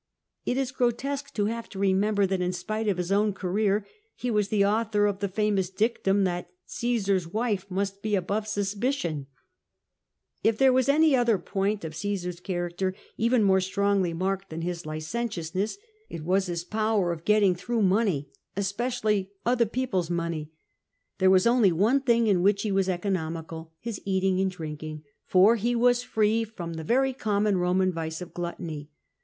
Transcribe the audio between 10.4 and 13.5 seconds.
If there was any other point of Ccesar's character even